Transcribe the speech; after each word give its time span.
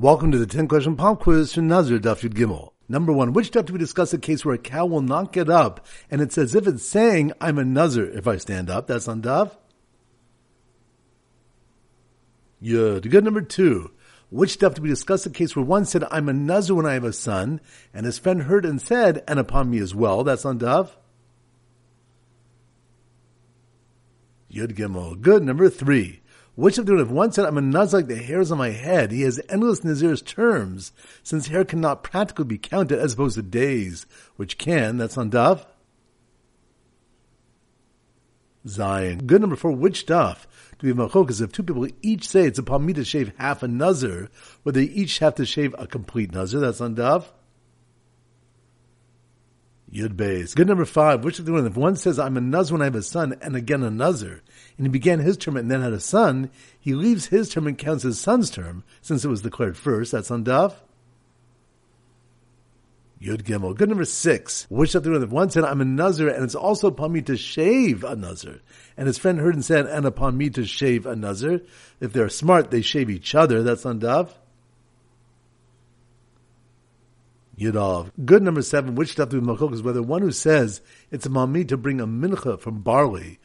Welcome 0.00 0.32
to 0.32 0.38
the 0.38 0.46
10 0.46 0.66
question 0.66 0.96
pop 0.96 1.20
quiz 1.20 1.52
from 1.52 1.68
Nazir 1.68 1.98
Daf 1.98 2.22
Yud 2.22 2.32
Gimel. 2.32 2.70
Number 2.88 3.12
one, 3.12 3.34
which 3.34 3.50
daf 3.50 3.66
do 3.66 3.74
we 3.74 3.78
discuss 3.78 4.14
a 4.14 4.18
case 4.18 4.46
where 4.46 4.54
a 4.54 4.58
cow 4.58 4.86
will 4.86 5.02
not 5.02 5.30
get 5.30 5.50
up 5.50 5.84
and 6.10 6.22
it's 6.22 6.38
as 6.38 6.54
if 6.54 6.66
it's 6.66 6.88
saying, 6.88 7.34
I'm 7.38 7.58
a 7.58 7.66
Nazir 7.66 8.06
if 8.06 8.26
I 8.26 8.38
stand 8.38 8.70
up? 8.70 8.86
That's 8.86 9.08
on 9.08 9.20
daf. 9.20 9.58
Yud. 12.62 13.10
Good 13.10 13.24
number 13.24 13.42
two. 13.42 13.90
Which 14.30 14.58
daf 14.58 14.72
do 14.72 14.80
we 14.80 14.88
discuss 14.88 15.26
a 15.26 15.30
case 15.30 15.54
where 15.54 15.66
one 15.66 15.84
said, 15.84 16.04
I'm 16.10 16.30
a 16.30 16.32
Nazir 16.32 16.76
when 16.76 16.86
I 16.86 16.94
have 16.94 17.04
a 17.04 17.12
son, 17.12 17.60
and 17.92 18.06
his 18.06 18.16
friend 18.16 18.44
heard 18.44 18.64
and 18.64 18.80
said, 18.80 19.22
and 19.28 19.38
upon 19.38 19.68
me 19.68 19.80
as 19.80 19.94
well? 19.94 20.24
That's 20.24 20.46
on 20.46 20.60
daf. 20.60 20.92
Yud 24.50 24.72
Gimel. 24.72 25.20
Good. 25.20 25.42
Number 25.42 25.68
three. 25.68 26.22
Which 26.60 26.76
of 26.76 26.84
the 26.84 26.98
if 26.98 27.08
one 27.08 27.32
said, 27.32 27.46
I'm 27.46 27.56
a 27.56 27.62
nuz 27.62 27.94
like 27.94 28.06
the 28.06 28.16
hairs 28.16 28.52
on 28.52 28.58
my 28.58 28.68
head, 28.68 29.12
he 29.12 29.22
has 29.22 29.40
endless 29.48 29.82
Nazir's 29.82 30.20
terms, 30.20 30.92
since 31.22 31.46
hair 31.46 31.64
cannot 31.64 32.02
practically 32.02 32.44
be 32.44 32.58
counted 32.58 32.98
as 32.98 33.14
opposed 33.14 33.36
to 33.36 33.42
days, 33.42 34.04
which 34.36 34.58
can, 34.58 34.98
that's 34.98 35.16
on 35.16 35.30
Daf. 35.30 35.64
Zayin. 38.66 39.24
Good 39.24 39.40
number 39.40 39.56
four, 39.56 39.72
which 39.72 40.04
Daf? 40.04 40.44
Do 40.78 40.86
we 40.86 40.88
have 40.88 40.98
machokas 40.98 41.40
if 41.40 41.50
two 41.50 41.62
people 41.62 41.88
each 42.02 42.28
say 42.28 42.44
it's 42.44 42.58
upon 42.58 42.84
me 42.84 42.92
to 42.92 43.06
shave 43.06 43.32
half 43.38 43.62
a 43.62 43.68
Nazir, 43.68 44.28
where 44.62 44.74
they 44.74 44.82
each 44.82 45.18
have 45.20 45.36
to 45.36 45.46
shave 45.46 45.74
a 45.78 45.86
complete 45.86 46.30
Nazir, 46.34 46.60
that's 46.60 46.82
on 46.82 46.94
Daf. 46.94 47.24
Yud 49.92 50.14
Beis. 50.14 50.54
Good 50.54 50.68
number 50.68 50.84
five. 50.84 51.24
Which 51.24 51.38
of 51.38 51.46
the 51.46 51.52
one? 51.52 51.66
If 51.66 51.76
one 51.76 51.96
says, 51.96 52.18
I'm 52.18 52.36
a 52.36 52.40
Nuz 52.40 52.70
when 52.70 52.80
I 52.80 52.84
have 52.84 52.94
a 52.94 53.02
son, 53.02 53.36
and 53.42 53.56
again 53.56 53.82
a 53.82 53.90
Nazir, 53.90 54.40
and 54.76 54.86
he 54.86 54.88
began 54.88 55.18
his 55.18 55.36
term 55.36 55.56
and 55.56 55.70
then 55.70 55.82
had 55.82 55.92
a 55.92 56.00
son, 56.00 56.50
he 56.78 56.94
leaves 56.94 57.26
his 57.26 57.48
term 57.48 57.66
and 57.66 57.76
counts 57.76 58.04
his 58.04 58.20
son's 58.20 58.50
term, 58.50 58.84
since 59.02 59.24
it 59.24 59.28
was 59.28 59.42
declared 59.42 59.76
first. 59.76 60.12
That's 60.12 60.30
on 60.30 60.44
Daf. 60.44 60.74
Yud 63.20 63.42
Gimel. 63.42 63.76
Good 63.76 63.88
number 63.88 64.04
six. 64.04 64.66
Which 64.70 64.94
of 64.94 65.02
the 65.02 65.10
one? 65.10 65.22
If 65.22 65.30
one 65.30 65.50
said, 65.50 65.64
I'm 65.64 65.80
a 65.80 65.84
Nazir, 65.84 66.28
and 66.28 66.44
it's 66.44 66.54
also 66.54 66.88
upon 66.88 67.12
me 67.12 67.22
to 67.22 67.36
shave 67.36 68.04
a 68.04 68.14
Nazir, 68.14 68.60
and 68.96 69.08
his 69.08 69.18
friend 69.18 69.40
heard 69.40 69.54
and 69.54 69.64
said, 69.64 69.86
and 69.86 70.06
upon 70.06 70.38
me 70.38 70.50
to 70.50 70.64
shave 70.64 71.04
a 71.04 71.16
Nazir. 71.16 71.62
If 72.00 72.12
they're 72.12 72.28
smart, 72.28 72.70
they 72.70 72.80
shave 72.80 73.10
each 73.10 73.34
other. 73.34 73.62
That's 73.62 73.84
on 73.84 74.00
Daf. 74.00 74.30
Yudov. 77.60 78.10
Good 78.24 78.42
number 78.42 78.62
seven, 78.62 78.94
which 78.94 79.12
stuff 79.12 79.28
do 79.28 79.38
we 79.38 79.46
machok 79.46 79.74
is 79.74 79.82
whether 79.82 80.02
one 80.02 80.22
who 80.22 80.32
says 80.32 80.80
it's 81.10 81.26
a 81.26 81.28
mami 81.28 81.68
to 81.68 81.76
bring 81.76 82.00
a 82.00 82.06
mincha 82.06 82.58
from 82.58 82.80
barley. 82.80 83.38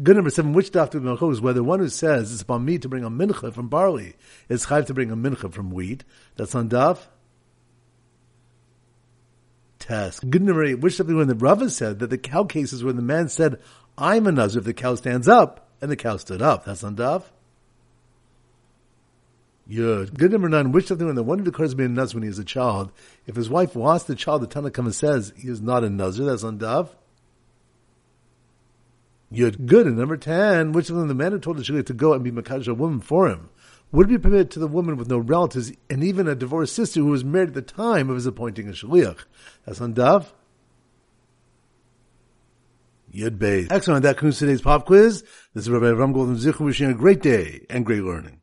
Good 0.00 0.14
number 0.14 0.30
seven, 0.30 0.52
which 0.52 0.68
stuff 0.68 0.90
do 0.90 1.00
we 1.00 1.10
machok 1.10 1.32
is 1.32 1.40
whether 1.40 1.62
one 1.62 1.80
who 1.80 1.88
says 1.88 2.32
it's 2.32 2.42
a 2.42 2.44
mami 2.44 2.80
to 2.80 2.88
bring 2.88 3.02
a 3.02 3.10
mincha 3.10 3.52
from 3.52 3.68
barley 3.68 4.14
is 4.48 4.66
chayv 4.66 4.86
to 4.86 4.94
bring 4.94 5.10
a 5.10 5.16
mincha 5.16 5.52
from 5.52 5.72
wheat. 5.72 6.04
That's 6.36 6.54
on 6.54 6.68
daf. 6.68 6.98
Tes. 9.80 10.20
Good 10.20 10.42
number 10.42 10.64
eight, 10.64 10.80
which 10.80 10.94
stuff 10.94 11.08
when 11.08 11.26
the 11.26 11.34
Rava 11.34 11.70
said 11.70 11.98
that 11.98 12.10
the 12.10 12.18
cow 12.18 12.44
cases 12.44 12.84
when 12.84 12.96
the 12.96 13.02
man 13.02 13.28
said, 13.28 13.60
I'm 13.96 14.28
a 14.28 14.32
nazir 14.32 14.60
if 14.60 14.64
the 14.64 14.74
cow 14.74 14.94
stands 14.94 15.26
up, 15.26 15.68
and 15.80 15.90
the 15.90 15.96
cow 15.96 16.16
stood 16.16 16.42
up. 16.42 16.64
That's 16.64 16.84
on 16.84 16.94
daf. 16.94 17.24
Yud. 19.70 20.14
Good 20.14 20.32
number 20.32 20.48
nine, 20.48 20.72
which 20.72 20.90
of 20.90 20.98
the 20.98 21.06
when 21.06 21.14
the 21.14 21.22
one 21.22 21.38
who 21.38 21.44
declares 21.44 21.72
to 21.72 21.76
be 21.76 21.84
a 21.84 21.88
nuz 21.88 22.14
when 22.14 22.22
he 22.22 22.28
is 22.28 22.38
a 22.38 22.44
child, 22.44 22.90
if 23.26 23.36
his 23.36 23.50
wife 23.50 23.76
wants 23.76 24.04
the 24.04 24.14
child, 24.14 24.42
the 24.42 24.46
Tanakh 24.46 24.72
comes 24.72 24.86
and 24.86 24.94
says 24.94 25.32
he 25.36 25.48
is 25.48 25.60
not 25.60 25.84
a 25.84 25.90
nazir, 25.90 26.24
that's 26.24 26.44
on 26.44 26.58
Dav. 26.58 26.96
Yud. 29.32 29.66
Good. 29.66 29.86
And 29.86 29.98
number 29.98 30.16
ten, 30.16 30.72
which 30.72 30.88
of 30.88 30.96
them 30.96 31.08
the 31.08 31.14
man 31.14 31.32
who 31.32 31.38
told 31.38 31.58
the 31.58 31.62
shaliach 31.62 31.86
to 31.86 31.92
go 31.92 32.14
and 32.14 32.24
be 32.24 32.30
mekadesh 32.30 32.68
a 32.68 32.74
woman 32.74 33.00
for 33.00 33.28
him, 33.28 33.50
would 33.92 34.08
be 34.08 34.18
permitted 34.18 34.50
to 34.52 34.58
the 34.58 34.66
woman 34.66 34.96
with 34.96 35.08
no 35.08 35.18
relatives 35.18 35.72
and 35.90 36.02
even 36.02 36.28
a 36.28 36.34
divorced 36.34 36.74
sister 36.74 37.00
who 37.00 37.06
was 37.06 37.24
married 37.24 37.48
at 37.48 37.54
the 37.54 37.62
time 37.62 38.08
of 38.08 38.16
his 38.16 38.26
appointing 38.26 38.68
a 38.68 38.72
shaliach. 38.72 39.24
That's 39.66 39.80
on 39.80 39.92
Dav. 39.94 40.32
Yud 43.14 43.38
Beis. 43.38 43.68
Excellent. 43.70 44.02
That 44.02 44.16
concludes 44.16 44.38
today's 44.38 44.60
pop 44.60 44.86
quiz. 44.86 45.22
This 45.54 45.64
is 45.64 45.70
Rabbi 45.70 45.90
Ram 45.90 46.12
Golden 46.12 46.36
Zichu 46.36 46.60
wishing 46.60 46.90
a 46.90 46.94
great 46.94 47.22
day 47.22 47.64
and 47.70 47.84
great 47.84 48.02
learning. 48.02 48.36